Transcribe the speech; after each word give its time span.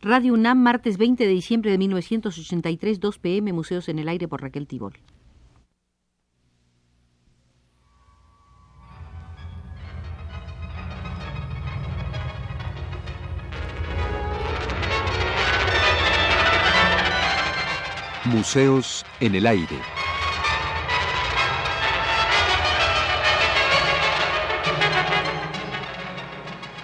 Radio 0.00 0.34
UNAM, 0.34 0.58
martes 0.58 0.96
20 0.96 1.26
de 1.26 1.30
diciembre 1.30 1.72
de 1.72 1.78
1983, 1.78 3.00
2 3.00 3.18
pm, 3.18 3.52
Museos 3.52 3.88
en 3.88 3.98
el 3.98 4.08
Aire 4.08 4.28
por 4.28 4.40
Raquel 4.40 4.68
Tibol. 4.68 4.94
Museos 18.24 19.04
en 19.18 19.34
el 19.34 19.46
Aire. 19.48 19.66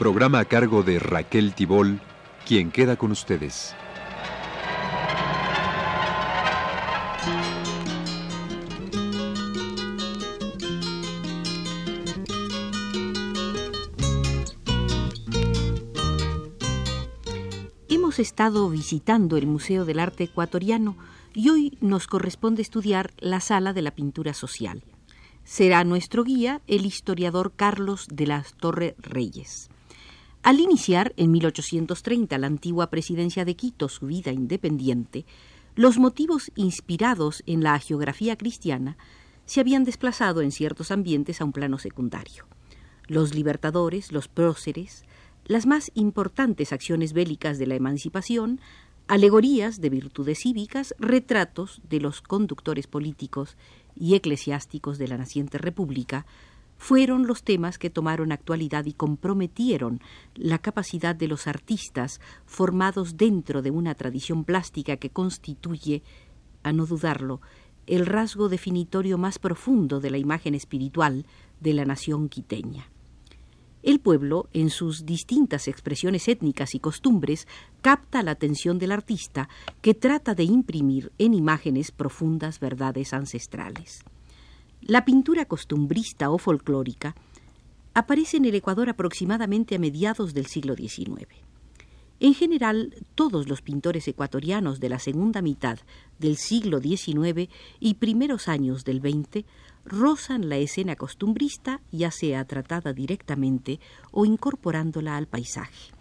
Programa 0.01 0.41
a 0.41 0.45
cargo 0.47 0.83
de 0.83 0.99
Raquel 0.99 1.55
Tibol, 1.55 2.01
quien 2.47 2.71
queda 2.71 2.97
con 2.97 3.11
ustedes. 3.11 3.75
Hemos 17.89 18.19
estado 18.19 18.69
visitando 18.69 19.37
el 19.37 19.47
Museo 19.47 19.85
del 19.85 19.99
Arte 19.99 20.25
Ecuatoriano 20.25 20.97
y 21.33 21.49
hoy 21.49 21.79
nos 21.81 22.07
corresponde 22.07 22.63
estudiar 22.63 23.13
la 23.19 23.41
sala 23.41 23.73
de 23.73 23.83
la 23.83 23.91
pintura 23.91 24.35
social. 24.35 24.85
Será 25.43 25.85
nuestro 25.85 26.25
guía 26.25 26.61
el 26.67 26.87
historiador 26.87 27.53
Carlos 27.57 28.07
de 28.11 28.27
las 28.27 28.55
Torre 28.55 28.95
Reyes. 28.99 29.69
Al 30.45 30.61
iniciar 30.61 31.15
en 31.17 31.31
1830 31.31 32.37
la 32.37 32.47
antigua 32.47 32.91
presidencia 32.91 33.47
de 33.47 33.57
Quito 33.57 33.89
su 33.89 34.07
vida 34.09 34.31
independiente, 34.31 35.25
los 35.75 35.97
motivos 35.97 36.53
inspirados 36.55 37.43
en 37.47 37.63
la 37.63 37.79
geografía 37.79 38.37
cristiana 38.37 38.99
se 39.47 39.61
habían 39.61 39.85
desplazado 39.85 40.43
en 40.43 40.53
ciertos 40.53 40.91
ambientes 40.91 41.41
a 41.41 41.47
un 41.47 41.53
plano 41.53 41.79
secundario. 41.79 42.45
Los 43.07 43.35
libertadores, 43.35 44.13
los 44.13 44.29
próceres, 44.29 45.07
las 45.47 45.65
más 45.65 45.91
importantes 45.95 46.75
acciones 46.75 47.15
bélicas 47.15 47.57
de 47.57 47.67
la 47.67 47.77
emancipación, 47.77 48.61
alegorías 49.09 49.81
de 49.81 49.89
virtudes 49.89 50.41
cívicas, 50.41 50.95
retratos 50.99 51.81
de 51.89 52.01
los 52.01 52.21
conductores 52.21 52.87
políticos 52.87 53.57
y 53.97 54.15
eclesiásticos 54.15 54.99
de 54.99 55.09
la 55.09 55.17
naciente 55.17 55.57
república, 55.57 56.27
fueron 56.85 57.27
los 57.27 57.45
temas 57.45 57.79
que 57.79 57.89
tomaron 57.89 58.31
actualidad 58.31 58.85
y 58.85 58.93
comprometieron 58.93 60.03
la 60.35 60.59
capacidad 60.59 61.17
de 61.17 61.29
los 61.29 61.47
artistas 61.47 62.21
formados 62.45 63.17
dentro 63.17 63.63
de 63.63 63.71
una 63.71 63.95
tradición 63.95 64.45
plástica 64.45 64.99
que 64.99 65.09
constituye, 65.09 66.03
a 66.63 66.75
no 66.75 66.85
dudarlo, 66.85 67.41
el 67.87 68.05
rasgo 68.05 68.51
definitorio 68.51 69.17
más 69.17 69.39
profundo 69.39 69.99
de 69.99 70.11
la 70.11 70.19
imagen 70.19 70.55
espiritual 70.55 71.25
de 71.59 71.73
la 71.73 71.87
nación 71.87 72.29
quiteña. 72.29 72.91
El 73.83 73.99
pueblo, 73.99 74.51
en 74.53 74.69
sus 74.69 75.07
distintas 75.07 75.69
expresiones 75.69 76.29
étnicas 76.29 76.75
y 76.75 76.81
costumbres, 76.81 77.49
capta 77.81 78.23
la 78.23 78.33
atención 78.33 78.79
del 78.79 78.93
artista 78.93 79.49
que 79.81 79.95
trata 79.95 80.35
de 80.35 80.45
imprimir 80.45 81.13
en 81.17 81.33
imágenes 81.33 81.93
profundas 81.93 82.61
verdades 82.61 83.15
ancestrales. 83.15 84.05
La 84.87 85.07
pintura 85.07 85.47
costumbrista 85.47 86.29
o 86.29 86.37
folclórica 86.37 87.15
aparece 87.95 88.37
en 88.37 88.45
el 88.45 88.55
Ecuador 88.55 88.91
aproximadamente 88.91 89.77
a 89.77 89.79
mediados 89.79 90.35
del 90.35 90.45
siglo 90.45 90.75
XIX. 90.75 91.27
En 92.21 92.35
general, 92.35 92.95
todos 93.15 93.49
los 93.49 93.63
pintores 93.63 94.07
ecuatorianos 94.09 94.81
de 94.81 94.91
la 94.91 94.99
segunda 94.99 95.41
mitad 95.41 95.79
del 96.19 96.37
siglo 96.37 96.83
XIX 96.83 97.51
y 97.81 97.95
primeros 97.95 98.47
años 98.47 98.85
del 98.85 99.01
XX 99.01 99.47
rozan 99.87 100.51
la 100.51 100.59
escena 100.59 100.97
costumbrista, 100.97 101.81
ya 101.91 102.11
sea 102.11 102.45
tratada 102.45 102.93
directamente 102.93 103.81
o 104.11 104.27
incorporándola 104.27 105.17
al 105.17 105.27
paisaje. 105.27 105.95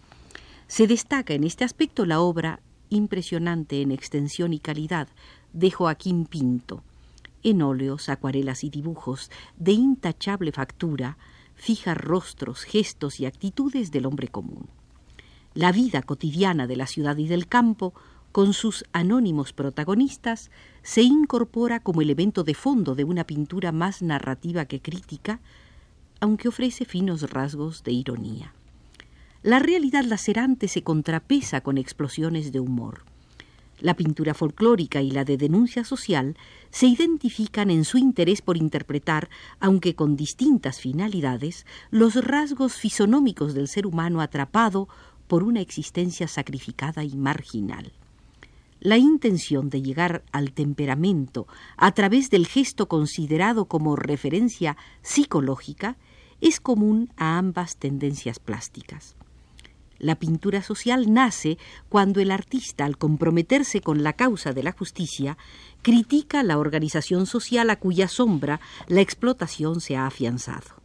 Se 0.66 0.86
destaca 0.86 1.32
en 1.32 1.44
este 1.44 1.64
aspecto 1.64 2.04
la 2.04 2.20
obra 2.20 2.60
impresionante 2.90 3.80
en 3.80 3.92
extensión 3.92 4.52
y 4.52 4.58
calidad 4.58 5.08
de 5.54 5.70
Joaquín 5.70 6.26
Pinto, 6.26 6.82
en 7.44 7.62
óleos, 7.62 8.08
acuarelas 8.08 8.64
y 8.64 8.70
dibujos 8.70 9.30
de 9.56 9.72
intachable 9.72 10.50
factura, 10.50 11.16
fija 11.54 11.94
rostros, 11.94 12.64
gestos 12.64 13.20
y 13.20 13.26
actitudes 13.26 13.92
del 13.92 14.06
hombre 14.06 14.28
común. 14.28 14.66
La 15.54 15.70
vida 15.70 16.02
cotidiana 16.02 16.66
de 16.66 16.76
la 16.76 16.88
ciudad 16.88 17.16
y 17.16 17.28
del 17.28 17.46
campo, 17.46 17.94
con 18.32 18.52
sus 18.52 18.84
anónimos 18.92 19.52
protagonistas, 19.52 20.50
se 20.82 21.02
incorpora 21.02 21.78
como 21.78 22.02
elemento 22.02 22.42
de 22.42 22.54
fondo 22.54 22.96
de 22.96 23.04
una 23.04 23.24
pintura 23.24 23.70
más 23.70 24.02
narrativa 24.02 24.64
que 24.64 24.80
crítica, 24.80 25.40
aunque 26.18 26.48
ofrece 26.48 26.84
finos 26.84 27.30
rasgos 27.30 27.84
de 27.84 27.92
ironía. 27.92 28.52
La 29.44 29.58
realidad 29.58 30.04
lacerante 30.04 30.68
se 30.68 30.82
contrapesa 30.82 31.60
con 31.60 31.78
explosiones 31.78 32.50
de 32.50 32.60
humor. 32.60 33.04
La 33.80 33.94
pintura 33.94 34.34
folclórica 34.34 35.02
y 35.02 35.10
la 35.10 35.24
de 35.24 35.36
denuncia 35.36 35.84
social 35.84 36.36
se 36.70 36.86
identifican 36.86 37.70
en 37.70 37.84
su 37.84 37.98
interés 37.98 38.40
por 38.40 38.56
interpretar, 38.56 39.28
aunque 39.60 39.94
con 39.94 40.16
distintas 40.16 40.80
finalidades, 40.80 41.66
los 41.90 42.14
rasgos 42.24 42.74
fisonómicos 42.74 43.54
del 43.54 43.68
ser 43.68 43.86
humano 43.86 44.20
atrapado 44.20 44.88
por 45.26 45.42
una 45.42 45.60
existencia 45.60 46.28
sacrificada 46.28 47.04
y 47.04 47.16
marginal. 47.16 47.92
La 48.80 48.98
intención 48.98 49.70
de 49.70 49.82
llegar 49.82 50.24
al 50.30 50.52
temperamento 50.52 51.46
a 51.76 51.92
través 51.92 52.30
del 52.30 52.46
gesto 52.46 52.86
considerado 52.86 53.64
como 53.64 53.96
referencia 53.96 54.76
psicológica 55.00 55.96
es 56.40 56.60
común 56.60 57.10
a 57.16 57.38
ambas 57.38 57.76
tendencias 57.76 58.38
plásticas. 58.38 59.16
La 59.98 60.16
pintura 60.16 60.62
social 60.62 61.12
nace 61.12 61.58
cuando 61.88 62.20
el 62.20 62.30
artista, 62.30 62.84
al 62.84 62.98
comprometerse 62.98 63.80
con 63.80 64.02
la 64.02 64.14
causa 64.14 64.52
de 64.52 64.62
la 64.62 64.72
justicia, 64.72 65.38
critica 65.82 66.42
la 66.42 66.58
organización 66.58 67.26
social 67.26 67.70
a 67.70 67.76
cuya 67.76 68.08
sombra 68.08 68.60
la 68.88 69.00
explotación 69.00 69.80
se 69.80 69.96
ha 69.96 70.06
afianzado. 70.06 70.84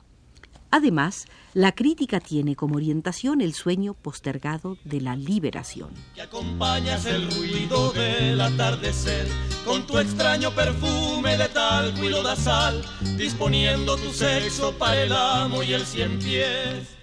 Además, 0.71 1.25
la 1.55 1.71
crítica 1.71 2.19
tiene 2.19 2.55
como 2.55 2.75
orientación 2.75 3.41
el 3.41 3.53
sueño 3.53 3.95
postergado 3.95 4.77
de 4.83 5.01
la 5.01 5.15
liberación. 5.15 5.89
Que 6.13 6.21
acompañas 6.21 7.07
el 7.07 7.29
ruido 7.31 7.91
del 7.91 8.39
atardecer 8.39 9.27
con 9.65 9.87
tu 9.87 9.97
extraño 9.97 10.51
perfume 10.51 11.37
de 11.37 11.47
talco 11.49 12.03
y 12.03 12.09
lodazal, 12.09 12.83
disponiendo 13.17 13.97
tu 13.97 14.11
sexo 14.11 14.77
para 14.77 15.01
el 15.01 15.11
amo 15.11 15.63
y 15.63 15.73
el 15.73 15.85
cien 15.85 16.19
pies. 16.19 16.98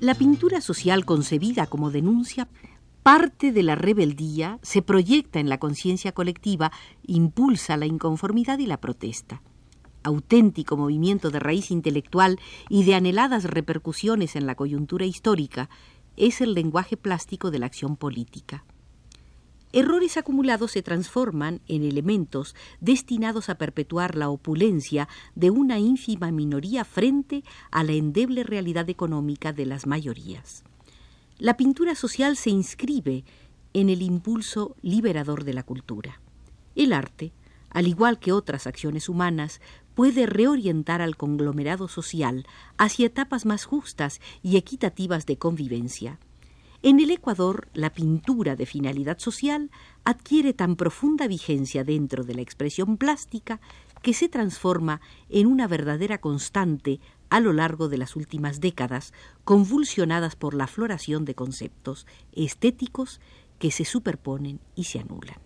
La 0.00 0.14
pintura 0.14 0.60
social 0.60 1.06
concebida 1.06 1.66
como 1.66 1.90
denuncia 1.90 2.48
parte 3.02 3.52
de 3.52 3.62
la 3.62 3.76
rebeldía, 3.76 4.58
se 4.62 4.82
proyecta 4.82 5.38
en 5.38 5.48
la 5.48 5.58
conciencia 5.58 6.12
colectiva, 6.12 6.70
impulsa 7.06 7.76
la 7.76 7.86
inconformidad 7.86 8.58
y 8.58 8.66
la 8.66 8.80
protesta. 8.80 9.42
Auténtico 10.02 10.76
movimiento 10.76 11.30
de 11.30 11.38
raíz 11.38 11.70
intelectual 11.70 12.38
y 12.68 12.84
de 12.84 12.94
anheladas 12.94 13.44
repercusiones 13.44 14.36
en 14.36 14.44
la 14.44 14.54
coyuntura 14.54 15.06
histórica, 15.06 15.70
es 16.16 16.40
el 16.40 16.52
lenguaje 16.52 16.96
plástico 16.96 17.50
de 17.50 17.60
la 17.60 17.66
acción 17.66 17.96
política. 17.96 18.64
Errores 19.76 20.16
acumulados 20.16 20.70
se 20.70 20.80
transforman 20.80 21.60
en 21.68 21.84
elementos 21.84 22.54
destinados 22.80 23.50
a 23.50 23.56
perpetuar 23.58 24.14
la 24.14 24.30
opulencia 24.30 25.06
de 25.34 25.50
una 25.50 25.78
ínfima 25.78 26.32
minoría 26.32 26.82
frente 26.86 27.44
a 27.70 27.84
la 27.84 27.92
endeble 27.92 28.42
realidad 28.42 28.88
económica 28.88 29.52
de 29.52 29.66
las 29.66 29.86
mayorías. 29.86 30.64
La 31.36 31.58
pintura 31.58 31.94
social 31.94 32.38
se 32.38 32.48
inscribe 32.48 33.26
en 33.74 33.90
el 33.90 34.00
impulso 34.00 34.76
liberador 34.80 35.44
de 35.44 35.52
la 35.52 35.62
cultura. 35.62 36.22
El 36.74 36.94
arte, 36.94 37.34
al 37.68 37.86
igual 37.86 38.18
que 38.18 38.32
otras 38.32 38.66
acciones 38.66 39.10
humanas, 39.10 39.60
puede 39.94 40.24
reorientar 40.24 41.02
al 41.02 41.18
conglomerado 41.18 41.86
social 41.88 42.46
hacia 42.78 43.04
etapas 43.04 43.44
más 43.44 43.66
justas 43.66 44.22
y 44.42 44.56
equitativas 44.56 45.26
de 45.26 45.36
convivencia. 45.36 46.18
En 46.86 47.00
el 47.00 47.10
Ecuador, 47.10 47.66
la 47.74 47.90
pintura 47.90 48.54
de 48.54 48.64
finalidad 48.64 49.18
social 49.18 49.72
adquiere 50.04 50.52
tan 50.52 50.76
profunda 50.76 51.26
vigencia 51.26 51.82
dentro 51.82 52.22
de 52.22 52.36
la 52.36 52.42
expresión 52.42 52.96
plástica 52.96 53.60
que 54.02 54.14
se 54.14 54.28
transforma 54.28 55.00
en 55.28 55.48
una 55.48 55.66
verdadera 55.66 56.18
constante 56.18 57.00
a 57.28 57.40
lo 57.40 57.52
largo 57.52 57.88
de 57.88 57.98
las 57.98 58.14
últimas 58.14 58.60
décadas, 58.60 59.12
convulsionadas 59.42 60.36
por 60.36 60.54
la 60.54 60.68
floración 60.68 61.24
de 61.24 61.34
conceptos 61.34 62.06
estéticos 62.30 63.20
que 63.58 63.72
se 63.72 63.84
superponen 63.84 64.60
y 64.76 64.84
se 64.84 65.00
anulan. 65.00 65.38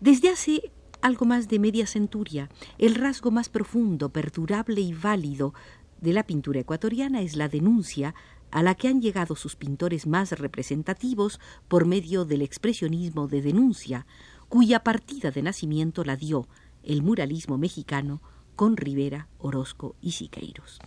Desde 0.00 0.28
hace 0.28 0.70
algo 1.00 1.24
más 1.24 1.48
de 1.48 1.60
media 1.60 1.86
centuria, 1.86 2.50
el 2.76 2.94
rasgo 2.94 3.30
más 3.30 3.48
profundo, 3.48 4.10
perdurable 4.10 4.82
y 4.82 4.92
válido 4.92 5.54
de 6.02 6.12
la 6.12 6.24
pintura 6.24 6.60
ecuatoriana 6.60 7.22
es 7.22 7.36
la 7.36 7.48
denuncia 7.48 8.14
a 8.56 8.62
la 8.62 8.74
que 8.74 8.88
han 8.88 9.02
llegado 9.02 9.36
sus 9.36 9.54
pintores 9.54 10.06
más 10.06 10.32
representativos 10.32 11.40
por 11.68 11.84
medio 11.84 12.24
del 12.24 12.40
expresionismo 12.40 13.28
de 13.28 13.42
denuncia, 13.42 14.06
cuya 14.48 14.82
partida 14.82 15.30
de 15.30 15.42
nacimiento 15.42 16.04
la 16.04 16.16
dio 16.16 16.48
el 16.82 17.02
muralismo 17.02 17.58
mexicano 17.58 18.22
con 18.54 18.78
Rivera, 18.78 19.28
Orozco 19.36 19.94
y 20.00 20.12
Siqueiros. 20.12 20.78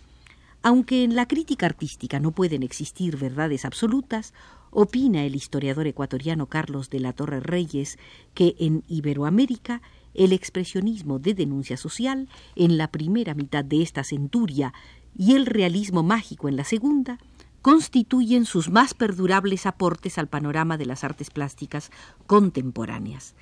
Aunque 0.62 1.04
en 1.04 1.14
la 1.14 1.28
crítica 1.28 1.66
artística 1.66 2.18
no 2.18 2.32
pueden 2.32 2.64
existir 2.64 3.16
verdades 3.16 3.64
absolutas, 3.64 4.34
opina 4.72 5.24
el 5.24 5.36
historiador 5.36 5.86
ecuatoriano 5.86 6.46
Carlos 6.46 6.90
de 6.90 6.98
la 6.98 7.12
Torre 7.12 7.38
Reyes 7.38 8.00
que 8.34 8.56
en 8.58 8.82
Iberoamérica 8.88 9.80
el 10.14 10.32
expresionismo 10.32 11.20
de 11.20 11.34
denuncia 11.34 11.76
social 11.76 12.28
en 12.56 12.78
la 12.78 12.90
primera 12.90 13.34
mitad 13.34 13.64
de 13.64 13.80
esta 13.82 14.02
centuria 14.02 14.74
y 15.16 15.34
el 15.36 15.46
realismo 15.46 16.02
mágico 16.02 16.48
en 16.48 16.56
la 16.56 16.64
segunda 16.64 17.20
constituyen 17.62 18.46
sus 18.46 18.70
más 18.70 18.94
perdurables 18.94 19.66
aportes 19.66 20.18
al 20.18 20.28
panorama 20.28 20.78
de 20.78 20.86
las 20.86 21.04
artes 21.04 21.30
plásticas 21.30 21.90
contemporáneas. 22.26 23.34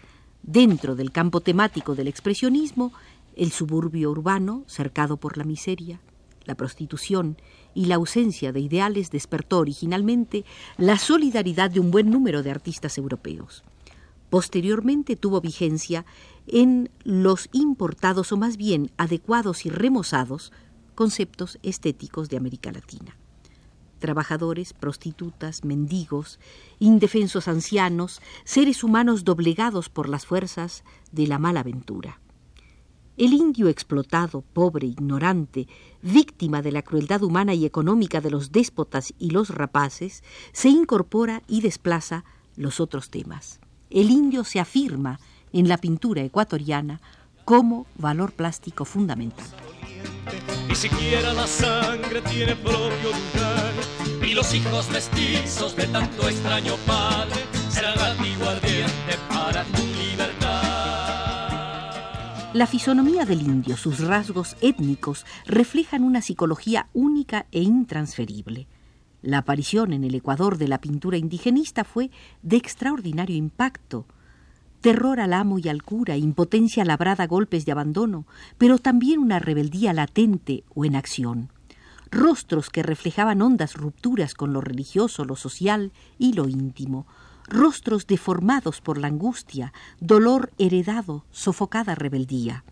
Dentro 0.42 0.96
del 0.96 1.12
campo 1.12 1.40
temático 1.40 1.94
del 1.94 2.08
expresionismo, 2.08 2.92
el 3.36 3.52
suburbio 3.52 4.10
urbano, 4.10 4.64
cercado 4.66 5.16
por 5.16 5.38
la 5.38 5.44
miseria, 5.44 6.00
la 6.44 6.54
prostitución 6.54 7.36
y 7.74 7.84
la 7.86 7.96
ausencia 7.96 8.52
de 8.52 8.60
ideales 8.60 9.10
despertó 9.10 9.58
originalmente 9.58 10.44
la 10.78 10.98
solidaridad 10.98 11.70
de 11.70 11.80
un 11.80 11.90
buen 11.90 12.10
número 12.10 12.42
de 12.42 12.50
artistas 12.50 12.98
europeos. 12.98 13.62
Posteriormente 14.30 15.14
tuvo 15.16 15.40
vigencia 15.40 16.04
en 16.46 16.90
los 17.04 17.48
importados 17.52 18.32
o 18.32 18.36
más 18.36 18.56
bien 18.56 18.90
adecuados 18.96 19.66
y 19.66 19.70
remozados 19.70 20.52
conceptos 20.94 21.58
estéticos 21.62 22.28
de 22.28 22.38
América 22.38 22.72
Latina. 22.72 23.16
Trabajadores, 23.98 24.72
prostitutas, 24.72 25.64
mendigos, 25.64 26.38
indefensos 26.78 27.48
ancianos, 27.48 28.20
seres 28.44 28.84
humanos 28.84 29.24
doblegados 29.24 29.88
por 29.88 30.08
las 30.08 30.26
fuerzas 30.26 30.84
de 31.12 31.26
la 31.26 31.38
mala 31.38 31.60
aventura. 31.60 32.20
El 33.16 33.32
indio 33.32 33.68
explotado, 33.68 34.42
pobre, 34.52 34.86
ignorante, 34.86 35.66
víctima 36.02 36.62
de 36.62 36.70
la 36.70 36.82
crueldad 36.82 37.24
humana 37.24 37.52
y 37.52 37.66
económica 37.66 38.20
de 38.20 38.30
los 38.30 38.52
déspotas 38.52 39.12
y 39.18 39.30
los 39.30 39.48
rapaces, 39.50 40.22
se 40.52 40.68
incorpora 40.68 41.42
y 41.48 41.60
desplaza 41.60 42.24
los 42.54 42.78
otros 42.78 43.10
temas. 43.10 43.58
El 43.90 44.10
indio 44.10 44.44
se 44.44 44.60
afirma 44.60 45.18
en 45.52 45.68
la 45.68 45.78
pintura 45.78 46.22
ecuatoriana 46.22 47.00
como 47.44 47.86
valor 47.96 48.32
plástico 48.32 48.84
fundamental. 48.84 49.46
Siquiera 50.78 51.32
la 51.32 51.46
sangre 51.46 52.22
tiene 52.22 52.54
propio 52.54 53.10
lugar, 53.10 53.72
y 54.22 54.32
los 54.32 54.54
hijos 54.54 54.88
mestizos 54.90 55.74
de 55.74 55.88
tanto 55.88 56.28
extraño 56.28 56.76
padre 56.86 57.40
serán 57.68 57.98
ardiente 57.98 59.18
para 59.28 59.64
tu 59.64 59.88
la 62.54 62.66
fisonomía 62.66 63.26
del 63.26 63.42
indio, 63.42 63.76
sus 63.76 64.00
rasgos 64.00 64.56
étnicos, 64.62 65.26
reflejan 65.46 66.02
una 66.02 66.22
psicología 66.22 66.88
única 66.94 67.46
e 67.52 67.60
intransferible. 67.60 68.66
La 69.20 69.38
aparición 69.38 69.92
en 69.92 70.02
el 70.02 70.14
Ecuador 70.14 70.56
de 70.56 70.66
la 70.66 70.80
pintura 70.80 71.18
indigenista 71.18 71.84
fue 71.84 72.10
de 72.42 72.56
extraordinario 72.56 73.36
impacto. 73.36 74.06
Terror 74.80 75.18
al 75.20 75.32
amo 75.32 75.58
y 75.58 75.68
al 75.68 75.82
cura, 75.82 76.16
impotencia 76.16 76.84
labrada 76.84 77.24
a 77.24 77.26
golpes 77.26 77.66
de 77.66 77.72
abandono, 77.72 78.26
pero 78.58 78.78
también 78.78 79.18
una 79.18 79.38
rebeldía 79.38 79.92
latente 79.92 80.64
o 80.74 80.84
en 80.84 80.94
acción. 80.94 81.50
Rostros 82.10 82.70
que 82.70 82.82
reflejaban 82.82 83.42
hondas 83.42 83.74
rupturas 83.74 84.34
con 84.34 84.52
lo 84.52 84.60
religioso, 84.60 85.24
lo 85.24 85.36
social 85.36 85.92
y 86.18 86.32
lo 86.32 86.48
íntimo, 86.48 87.06
rostros 87.48 88.06
deformados 88.06 88.80
por 88.80 88.98
la 88.98 89.08
angustia, 89.08 89.72
dolor 90.00 90.52
heredado, 90.58 91.24
sofocada 91.30 91.94
rebeldía, 91.94 92.64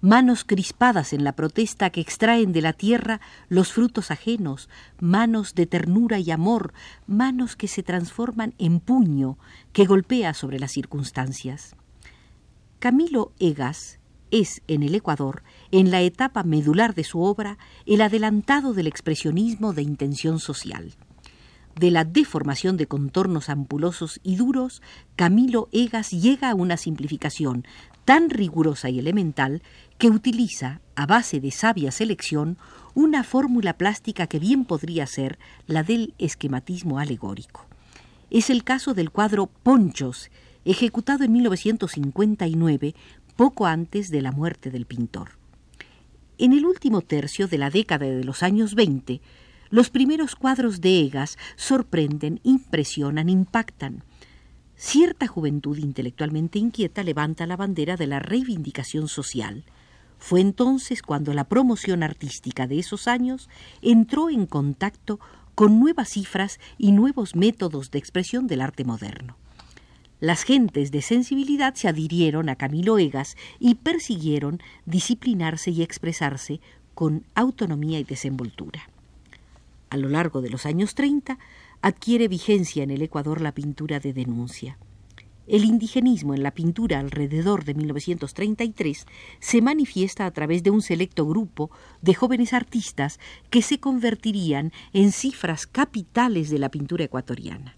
manos 0.00 0.44
crispadas 0.44 1.12
en 1.12 1.24
la 1.24 1.32
protesta 1.32 1.90
que 1.90 2.00
extraen 2.00 2.52
de 2.52 2.62
la 2.62 2.72
tierra 2.72 3.20
los 3.48 3.72
frutos 3.72 4.10
ajenos, 4.10 4.68
manos 5.00 5.54
de 5.54 5.66
ternura 5.66 6.18
y 6.18 6.30
amor, 6.30 6.72
manos 7.06 7.56
que 7.56 7.68
se 7.68 7.82
transforman 7.82 8.54
en 8.58 8.80
puño 8.80 9.38
que 9.72 9.86
golpea 9.86 10.34
sobre 10.34 10.58
las 10.58 10.72
circunstancias. 10.72 11.74
Camilo 12.78 13.32
Egas 13.38 13.98
es 14.30 14.62
en 14.66 14.82
el 14.82 14.94
Ecuador, 14.94 15.42
en 15.70 15.90
la 15.90 16.02
etapa 16.02 16.42
medular 16.42 16.94
de 16.94 17.04
su 17.04 17.22
obra, 17.22 17.58
el 17.86 18.00
adelantado 18.00 18.74
del 18.74 18.86
expresionismo 18.86 19.72
de 19.72 19.82
intención 19.82 20.38
social 20.38 20.94
de 21.76 21.90
la 21.90 22.04
deformación 22.04 22.76
de 22.76 22.86
contornos 22.86 23.48
ampulosos 23.50 24.18
y 24.22 24.36
duros, 24.36 24.82
Camilo 25.14 25.68
Egas 25.72 26.10
llega 26.10 26.50
a 26.50 26.54
una 26.54 26.78
simplificación 26.78 27.66
tan 28.06 28.30
rigurosa 28.30 28.88
y 28.88 29.00
elemental 29.00 29.62
que 29.98 30.08
utiliza, 30.08 30.80
a 30.94 31.04
base 31.04 31.40
de 31.40 31.50
sabia 31.50 31.90
selección, 31.90 32.56
una 32.94 33.24
fórmula 33.24 33.74
plástica 33.74 34.28
que 34.28 34.38
bien 34.38 34.64
podría 34.64 35.06
ser 35.06 35.38
la 35.66 35.82
del 35.82 36.14
esquematismo 36.18 36.98
alegórico. 36.98 37.66
Es 38.30 38.48
el 38.48 38.64
caso 38.64 38.94
del 38.94 39.10
cuadro 39.10 39.48
Ponchos, 39.48 40.30
ejecutado 40.64 41.24
en 41.24 41.32
1959, 41.32 42.94
poco 43.34 43.66
antes 43.66 44.10
de 44.10 44.22
la 44.22 44.32
muerte 44.32 44.70
del 44.70 44.86
pintor. 44.86 45.32
En 46.38 46.52
el 46.52 46.64
último 46.64 47.02
tercio 47.02 47.48
de 47.48 47.58
la 47.58 47.70
década 47.70 48.06
de 48.06 48.24
los 48.24 48.42
años 48.44 48.74
20, 48.76 49.20
los 49.70 49.90
primeros 49.90 50.36
cuadros 50.36 50.80
de 50.80 51.00
Egas 51.00 51.38
sorprenden, 51.56 52.40
impresionan, 52.44 53.28
impactan. 53.28 54.04
Cierta 54.76 55.26
juventud 55.26 55.78
intelectualmente 55.78 56.58
inquieta 56.58 57.02
levanta 57.02 57.46
la 57.46 57.56
bandera 57.56 57.96
de 57.96 58.06
la 58.06 58.18
reivindicación 58.18 59.08
social. 59.08 59.64
Fue 60.18 60.40
entonces 60.40 61.00
cuando 61.00 61.32
la 61.32 61.44
promoción 61.44 62.02
artística 62.02 62.66
de 62.66 62.78
esos 62.78 63.08
años 63.08 63.48
entró 63.80 64.28
en 64.28 64.44
contacto 64.46 65.18
con 65.54 65.80
nuevas 65.80 66.10
cifras 66.10 66.60
y 66.76 66.92
nuevos 66.92 67.34
métodos 67.34 67.90
de 67.90 67.98
expresión 67.98 68.46
del 68.46 68.60
arte 68.60 68.84
moderno. 68.84 69.36
Las 70.20 70.42
gentes 70.42 70.90
de 70.90 71.00
sensibilidad 71.00 71.74
se 71.74 71.88
adhirieron 71.88 72.50
a 72.50 72.56
Camilo 72.56 72.98
Egas 72.98 73.36
y 73.58 73.76
persiguieron 73.76 74.60
disciplinarse 74.84 75.70
y 75.70 75.82
expresarse 75.82 76.60
con 76.94 77.24
autonomía 77.34 77.98
y 77.98 78.04
desenvoltura. 78.04 78.88
A 79.88 79.96
lo 79.96 80.08
largo 80.08 80.42
de 80.42 80.50
los 80.50 80.66
años 80.66 80.94
30 80.94 81.38
adquiere 81.82 82.28
vigencia 82.28 82.82
en 82.82 82.90
el 82.90 83.02
Ecuador 83.02 83.40
la 83.40 83.52
pintura 83.52 84.00
de 84.00 84.12
denuncia. 84.12 84.78
El 85.46 85.64
indigenismo 85.64 86.34
en 86.34 86.42
la 86.42 86.50
pintura 86.50 86.98
alrededor 86.98 87.64
de 87.64 87.74
1933 87.74 89.06
se 89.38 89.62
manifiesta 89.62 90.26
a 90.26 90.30
través 90.32 90.64
de 90.64 90.70
un 90.70 90.82
selecto 90.82 91.24
grupo 91.24 91.70
de 92.02 92.14
jóvenes 92.14 92.52
artistas 92.52 93.20
que 93.48 93.62
se 93.62 93.78
convertirían 93.78 94.72
en 94.92 95.12
cifras 95.12 95.68
capitales 95.68 96.50
de 96.50 96.58
la 96.58 96.68
pintura 96.68 97.04
ecuatoriana. 97.04 97.76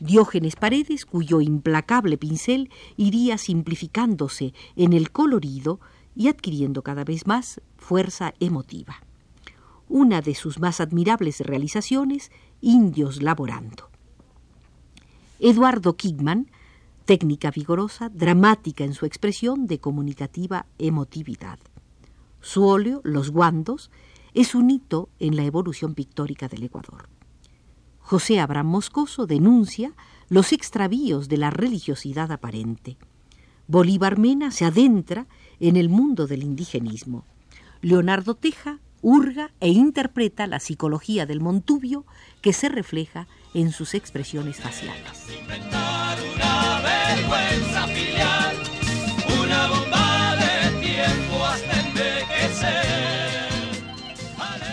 Diógenes 0.00 0.56
Paredes, 0.56 1.04
cuyo 1.04 1.42
implacable 1.42 2.16
pincel 2.16 2.70
iría 2.96 3.36
simplificándose 3.36 4.54
en 4.74 4.94
el 4.94 5.10
colorido 5.10 5.80
y 6.16 6.28
adquiriendo 6.28 6.82
cada 6.82 7.04
vez 7.04 7.26
más 7.26 7.60
fuerza 7.76 8.32
emotiva 8.40 9.00
una 9.88 10.22
de 10.22 10.34
sus 10.34 10.58
más 10.58 10.80
admirables 10.80 11.40
realizaciones, 11.40 12.30
Indios 12.64 13.22
Laborando. 13.22 13.90
Eduardo 15.38 15.98
Kigman, 15.98 16.50
técnica 17.04 17.50
vigorosa, 17.50 18.08
dramática 18.08 18.84
en 18.84 18.94
su 18.94 19.04
expresión 19.04 19.66
de 19.66 19.80
comunicativa 19.80 20.64
emotividad. 20.78 21.58
Su 22.40 22.64
óleo, 22.64 23.02
Los 23.04 23.30
Guandos, 23.30 23.90
es 24.32 24.54
un 24.54 24.70
hito 24.70 25.10
en 25.18 25.36
la 25.36 25.44
evolución 25.44 25.94
pictórica 25.94 26.48
del 26.48 26.62
Ecuador. 26.62 27.10
José 27.98 28.40
Abraham 28.40 28.68
Moscoso 28.68 29.26
denuncia 29.26 29.92
los 30.30 30.54
extravíos 30.54 31.28
de 31.28 31.36
la 31.36 31.50
religiosidad 31.50 32.32
aparente. 32.32 32.96
Bolívar 33.68 34.18
Mena 34.18 34.50
se 34.50 34.64
adentra 34.64 35.26
en 35.60 35.76
el 35.76 35.90
mundo 35.90 36.26
del 36.26 36.42
indigenismo. 36.42 37.26
Leonardo 37.82 38.34
Teja 38.34 38.80
hurga 39.04 39.50
e 39.60 39.68
interpreta 39.68 40.46
la 40.46 40.60
psicología 40.60 41.26
del 41.26 41.42
Montubio 41.42 42.06
que 42.40 42.54
se 42.54 42.70
refleja 42.70 43.28
en 43.52 43.70
sus 43.70 43.92
expresiones 43.92 44.56
faciales. 44.56 45.26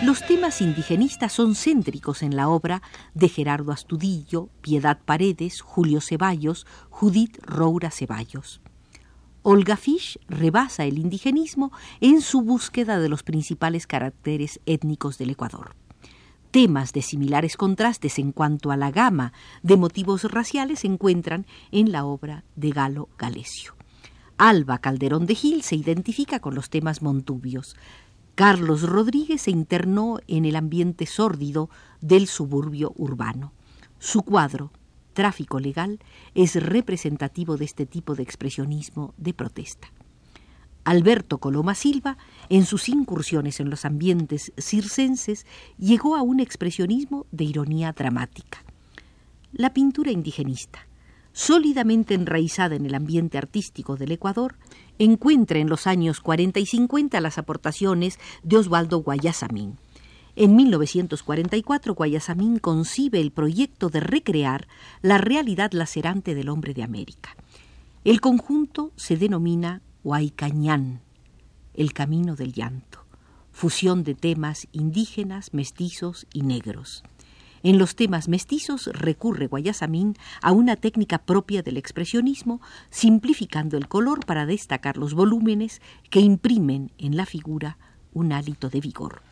Los 0.02 0.26
temas 0.26 0.62
indigenistas 0.62 1.34
son 1.34 1.54
céntricos 1.54 2.22
en 2.22 2.34
la 2.34 2.48
obra 2.48 2.80
de 3.12 3.28
Gerardo 3.28 3.70
Astudillo, 3.70 4.48
Piedad 4.62 4.98
Paredes, 5.04 5.60
Julio 5.60 6.00
Ceballos, 6.00 6.66
Judith 6.88 7.38
Roura 7.42 7.90
Ceballos. 7.90 8.61
Olga 9.44 9.76
Fish 9.76 10.20
rebasa 10.28 10.84
el 10.84 10.98
indigenismo 10.98 11.72
en 12.00 12.20
su 12.20 12.42
búsqueda 12.42 13.00
de 13.00 13.08
los 13.08 13.24
principales 13.24 13.88
caracteres 13.88 14.60
étnicos 14.66 15.18
del 15.18 15.30
Ecuador. 15.30 15.74
Temas 16.52 16.92
de 16.92 17.02
similares 17.02 17.56
contrastes 17.56 18.20
en 18.20 18.30
cuanto 18.30 18.70
a 18.70 18.76
la 18.76 18.92
gama 18.92 19.32
de 19.62 19.76
motivos 19.76 20.24
raciales 20.24 20.80
se 20.80 20.86
encuentran 20.86 21.46
en 21.72 21.90
la 21.90 22.04
obra 22.04 22.44
de 22.54 22.70
Galo 22.70 23.08
Galesio. 23.18 23.74
Alba 24.38 24.78
Calderón 24.78 25.26
de 25.26 25.34
Gil 25.34 25.62
se 25.62 25.74
identifica 25.74 26.38
con 26.38 26.54
los 26.54 26.70
temas 26.70 27.02
montubios. 27.02 27.74
Carlos 28.36 28.82
Rodríguez 28.82 29.42
se 29.42 29.50
internó 29.50 30.18
en 30.28 30.44
el 30.44 30.54
ambiente 30.54 31.06
sórdido 31.06 31.68
del 32.00 32.28
suburbio 32.28 32.92
urbano. 32.96 33.52
Su 33.98 34.22
cuadro, 34.22 34.70
tráfico 35.12 35.60
legal 35.60 36.00
es 36.34 36.56
representativo 36.56 37.56
de 37.56 37.64
este 37.64 37.86
tipo 37.86 38.14
de 38.14 38.22
expresionismo 38.22 39.14
de 39.16 39.34
protesta. 39.34 39.92
Alberto 40.84 41.38
Coloma 41.38 41.74
Silva, 41.74 42.18
en 42.48 42.66
sus 42.66 42.88
incursiones 42.88 43.60
en 43.60 43.70
los 43.70 43.84
ambientes 43.84 44.52
circenses, 44.58 45.46
llegó 45.78 46.16
a 46.16 46.22
un 46.22 46.40
expresionismo 46.40 47.26
de 47.30 47.44
ironía 47.44 47.92
dramática. 47.92 48.64
La 49.52 49.72
pintura 49.72 50.10
indigenista, 50.10 50.88
sólidamente 51.32 52.14
enraizada 52.14 52.74
en 52.74 52.86
el 52.86 52.94
ambiente 52.94 53.38
artístico 53.38 53.96
del 53.96 54.12
Ecuador, 54.12 54.56
encuentra 54.98 55.58
en 55.58 55.68
los 55.68 55.86
años 55.86 56.20
40 56.20 56.58
y 56.58 56.66
50 56.66 57.20
las 57.20 57.38
aportaciones 57.38 58.18
de 58.42 58.56
Osvaldo 58.56 58.98
Guayasamín. 58.98 59.78
En 60.34 60.56
1944, 60.56 61.94
Guayasamín 61.94 62.58
concibe 62.58 63.20
el 63.20 63.32
proyecto 63.32 63.90
de 63.90 64.00
recrear 64.00 64.66
la 65.02 65.18
realidad 65.18 65.72
lacerante 65.72 66.34
del 66.34 66.48
hombre 66.48 66.72
de 66.72 66.82
América. 66.82 67.36
El 68.04 68.22
conjunto 68.22 68.92
se 68.96 69.18
denomina 69.18 69.82
Huaycañán, 70.04 71.02
el 71.74 71.92
camino 71.92 72.34
del 72.34 72.54
llanto, 72.54 73.04
fusión 73.52 74.04
de 74.04 74.14
temas 74.14 74.68
indígenas, 74.72 75.52
mestizos 75.52 76.26
y 76.32 76.40
negros. 76.40 77.04
En 77.62 77.76
los 77.76 77.94
temas 77.94 78.26
mestizos 78.28 78.86
recurre 78.86 79.48
Guayasamín 79.48 80.16
a 80.40 80.52
una 80.52 80.76
técnica 80.76 81.18
propia 81.18 81.62
del 81.62 81.76
expresionismo, 81.76 82.62
simplificando 82.88 83.76
el 83.76 83.86
color 83.86 84.24
para 84.24 84.46
destacar 84.46 84.96
los 84.96 85.12
volúmenes 85.12 85.82
que 86.08 86.20
imprimen 86.20 86.90
en 86.96 87.18
la 87.18 87.26
figura 87.26 87.76
un 88.14 88.32
hálito 88.32 88.70
de 88.70 88.80
vigor. 88.80 89.31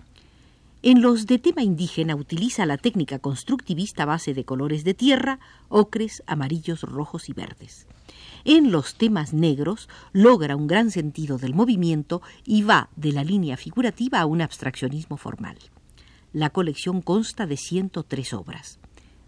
En 0.82 1.02
los 1.02 1.26
de 1.26 1.38
tema 1.38 1.62
indígena 1.62 2.16
utiliza 2.16 2.64
la 2.64 2.78
técnica 2.78 3.18
constructivista 3.18 4.06
base 4.06 4.32
de 4.32 4.46
colores 4.46 4.82
de 4.82 4.94
tierra, 4.94 5.38
ocres, 5.68 6.22
amarillos, 6.26 6.84
rojos 6.84 7.28
y 7.28 7.34
verdes. 7.34 7.86
En 8.46 8.72
los 8.72 8.94
temas 8.94 9.34
negros 9.34 9.90
logra 10.14 10.56
un 10.56 10.66
gran 10.66 10.90
sentido 10.90 11.36
del 11.36 11.54
movimiento 11.54 12.22
y 12.46 12.62
va 12.62 12.88
de 12.96 13.12
la 13.12 13.24
línea 13.24 13.58
figurativa 13.58 14.20
a 14.20 14.26
un 14.26 14.40
abstraccionismo 14.40 15.18
formal. 15.18 15.58
La 16.32 16.48
colección 16.48 17.02
consta 17.02 17.46
de 17.46 17.58
103 17.58 18.32
obras. 18.32 18.78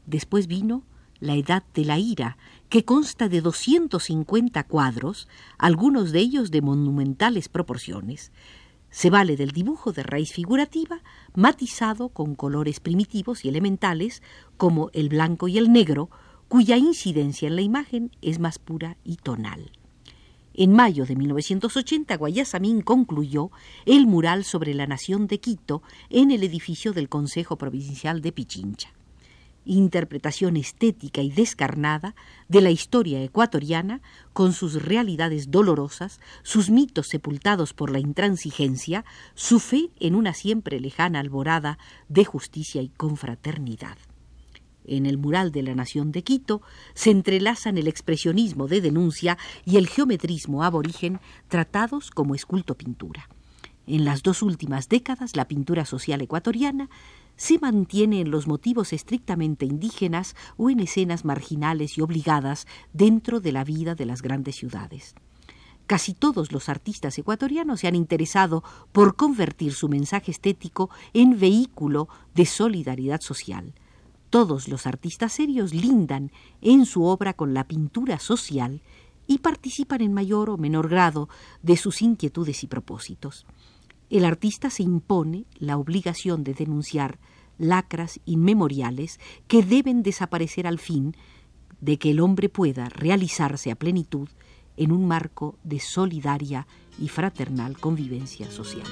Después 0.06 0.46
vino 0.46 0.84
La 1.20 1.34
Edad 1.34 1.64
de 1.74 1.84
la 1.84 1.98
Ira, 1.98 2.38
que 2.70 2.86
consta 2.86 3.28
de 3.28 3.42
250 3.42 4.64
cuadros, 4.64 5.28
algunos 5.58 6.12
de 6.12 6.20
ellos 6.20 6.50
de 6.50 6.62
monumentales 6.62 7.50
proporciones, 7.50 8.32
se 8.92 9.10
vale 9.10 9.36
del 9.36 9.50
dibujo 9.50 9.90
de 9.92 10.04
raíz 10.04 10.32
figurativa, 10.32 11.00
matizado 11.34 12.10
con 12.10 12.36
colores 12.36 12.78
primitivos 12.78 13.44
y 13.44 13.48
elementales, 13.48 14.22
como 14.56 14.90
el 14.92 15.08
blanco 15.08 15.48
y 15.48 15.58
el 15.58 15.72
negro, 15.72 16.10
cuya 16.46 16.76
incidencia 16.76 17.48
en 17.48 17.56
la 17.56 17.62
imagen 17.62 18.12
es 18.20 18.38
más 18.38 18.58
pura 18.58 18.98
y 19.02 19.16
tonal. 19.16 19.72
En 20.54 20.74
mayo 20.74 21.06
de 21.06 21.16
1980, 21.16 22.14
Guayasamín 22.18 22.82
concluyó 22.82 23.50
el 23.86 24.06
mural 24.06 24.44
sobre 24.44 24.74
la 24.74 24.86
nación 24.86 25.26
de 25.26 25.40
Quito 25.40 25.82
en 26.10 26.30
el 26.30 26.42
edificio 26.42 26.92
del 26.92 27.08
Consejo 27.08 27.56
Provincial 27.56 28.20
de 28.20 28.32
Pichincha 28.32 28.92
interpretación 29.64 30.56
estética 30.56 31.22
y 31.22 31.30
descarnada 31.30 32.14
de 32.48 32.60
la 32.60 32.70
historia 32.70 33.22
ecuatoriana 33.22 34.00
con 34.32 34.52
sus 34.52 34.82
realidades 34.82 35.50
dolorosas, 35.50 36.20
sus 36.42 36.70
mitos 36.70 37.08
sepultados 37.08 37.74
por 37.74 37.90
la 37.90 37.98
intransigencia, 37.98 39.04
su 39.34 39.60
fe 39.60 39.90
en 40.00 40.14
una 40.14 40.34
siempre 40.34 40.80
lejana 40.80 41.20
alborada 41.20 41.78
de 42.08 42.24
justicia 42.24 42.82
y 42.82 42.88
confraternidad. 42.88 43.96
En 44.84 45.06
el 45.06 45.16
mural 45.16 45.52
de 45.52 45.62
la 45.62 45.74
Nación 45.74 46.10
de 46.10 46.24
Quito 46.24 46.60
se 46.94 47.10
entrelazan 47.10 47.78
el 47.78 47.86
expresionismo 47.86 48.66
de 48.66 48.80
denuncia 48.80 49.38
y 49.64 49.76
el 49.76 49.86
geometrismo 49.86 50.64
aborigen 50.64 51.20
tratados 51.48 52.10
como 52.10 52.34
esculto 52.34 52.74
pintura. 52.74 53.28
En 53.86 54.04
las 54.04 54.22
dos 54.22 54.42
últimas 54.42 54.88
décadas, 54.88 55.36
la 55.36 55.46
pintura 55.46 55.84
social 55.84 56.20
ecuatoriana 56.20 56.88
se 57.36 57.58
mantiene 57.58 58.20
en 58.20 58.30
los 58.30 58.46
motivos 58.46 58.92
estrictamente 58.92 59.66
indígenas 59.66 60.36
o 60.56 60.70
en 60.70 60.80
escenas 60.80 61.24
marginales 61.24 61.98
y 61.98 62.02
obligadas 62.02 62.66
dentro 62.92 63.40
de 63.40 63.52
la 63.52 63.64
vida 63.64 63.94
de 63.94 64.06
las 64.06 64.22
grandes 64.22 64.56
ciudades. 64.56 65.14
Casi 65.86 66.14
todos 66.14 66.52
los 66.52 66.68
artistas 66.68 67.18
ecuatorianos 67.18 67.80
se 67.80 67.88
han 67.88 67.96
interesado 67.96 68.62
por 68.92 69.16
convertir 69.16 69.74
su 69.74 69.88
mensaje 69.88 70.30
estético 70.30 70.90
en 71.12 71.38
vehículo 71.38 72.08
de 72.34 72.46
solidaridad 72.46 73.20
social. 73.20 73.74
Todos 74.30 74.68
los 74.68 74.86
artistas 74.86 75.32
serios 75.32 75.74
lindan 75.74 76.30
en 76.62 76.86
su 76.86 77.04
obra 77.04 77.34
con 77.34 77.52
la 77.52 77.64
pintura 77.64 78.18
social 78.18 78.80
y 79.26 79.38
participan 79.38 80.00
en 80.00 80.14
mayor 80.14 80.48
o 80.48 80.56
menor 80.56 80.88
grado 80.88 81.28
de 81.62 81.76
sus 81.76 82.00
inquietudes 82.00 82.62
y 82.64 82.66
propósitos 82.68 83.44
el 84.12 84.26
artista 84.26 84.68
se 84.68 84.82
impone 84.82 85.46
la 85.58 85.78
obligación 85.78 86.44
de 86.44 86.52
denunciar 86.52 87.18
lacras 87.56 88.20
inmemoriales 88.26 89.18
que 89.48 89.62
deben 89.62 90.02
desaparecer 90.02 90.66
al 90.66 90.78
fin 90.78 91.16
de 91.80 91.98
que 91.98 92.10
el 92.10 92.20
hombre 92.20 92.50
pueda 92.50 92.90
realizarse 92.90 93.70
a 93.70 93.74
plenitud 93.74 94.28
en 94.76 94.92
un 94.92 95.06
marco 95.08 95.58
de 95.64 95.80
solidaria 95.80 96.66
y 96.98 97.08
fraternal 97.08 97.78
convivencia 97.78 98.50
social. 98.50 98.86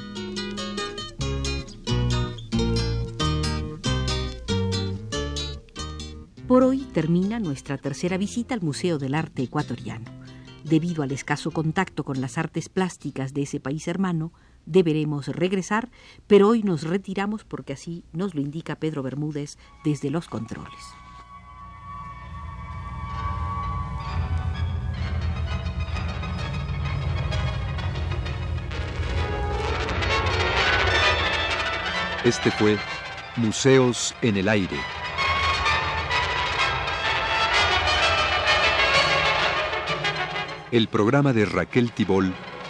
Por 6.48 6.62
hoy 6.62 6.78
termina 6.94 7.38
nuestra 7.38 7.76
tercera 7.76 8.16
visita 8.16 8.54
al 8.54 8.62
Museo 8.62 8.98
del 8.98 9.14
Arte 9.14 9.42
Ecuatoriano. 9.42 10.10
Debido 10.64 11.02
al 11.02 11.12
escaso 11.12 11.50
contacto 11.50 12.04
con 12.04 12.22
las 12.22 12.38
artes 12.38 12.70
plásticas 12.70 13.34
de 13.34 13.42
ese 13.42 13.60
país 13.60 13.86
hermano, 13.86 14.32
deberemos 14.66 15.28
regresar, 15.28 15.90
pero 16.26 16.48
hoy 16.48 16.62
nos 16.62 16.82
retiramos 16.82 17.44
porque 17.44 17.72
así 17.72 18.04
nos 18.12 18.34
lo 18.34 18.40
indica 18.40 18.76
Pedro 18.76 19.02
Bermúdez 19.02 19.58
desde 19.84 20.10
los 20.10 20.28
controles. 20.28 20.94
Este 32.24 32.50
fue 32.50 32.76
Museos 33.36 34.14
en 34.20 34.36
el 34.36 34.48
Aire. 34.48 34.76
El 40.70 40.86
programa 40.88 41.32
de 41.32 41.46
Raquel 41.46 41.92
Tibol 41.92 42.34